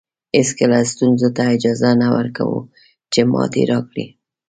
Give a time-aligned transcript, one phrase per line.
[0.35, 2.59] هېڅکله ستونزو ته اجازه نه ورکوو
[3.11, 4.05] چې ماتې راکړي.